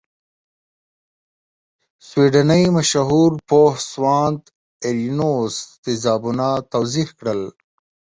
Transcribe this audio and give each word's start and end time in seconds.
سویډنۍ 2.07 2.63
مشهور 2.77 3.31
پوه 3.47 3.71
سوانت 3.91 4.41
ارینوس 4.87 5.55
تیزابونه 5.83 6.47
توضیح 6.73 7.07
کړل. 7.19 7.41